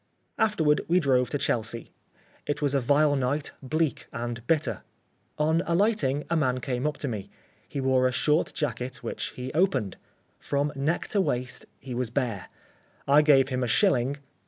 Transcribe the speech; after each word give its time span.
Afterward 0.39 0.81
we 0.87 0.99
drove 0.99 1.29
to 1.29 1.37
Chelsea. 1.37 1.91
It 2.47 2.59
was 2.59 2.73
a 2.73 2.79
vile 2.79 3.15
night, 3.15 3.51
bleak 3.61 4.07
and 4.11 4.41
bitter. 4.47 4.81
On 5.37 5.61
alighting, 5.67 6.23
a 6.27 6.35
man 6.35 6.59
came 6.59 6.87
up 6.87 6.97
to 6.97 7.07
me. 7.07 7.29
He 7.69 7.79
wore 7.79 8.07
a 8.07 8.11
short 8.11 8.51
jacket 8.55 9.03
which 9.03 9.25
he 9.35 9.53
opened. 9.53 9.97
From 10.39 10.73
neck 10.75 11.05
to 11.09 11.21
waist 11.21 11.67
he 11.79 11.93
was 11.93 12.09
bare. 12.09 12.47
I 13.07 13.21
gave 13.21 13.49
him 13.49 13.63
a 13.63 13.67
shilling. 13.67 14.17